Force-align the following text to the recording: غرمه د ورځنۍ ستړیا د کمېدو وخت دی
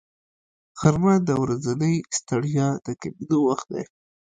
غرمه 0.79 1.15
د 1.27 1.29
ورځنۍ 1.43 1.95
ستړیا 2.17 2.67
د 2.85 2.87
کمېدو 3.01 3.37
وخت 3.49 3.67
دی 3.73 3.83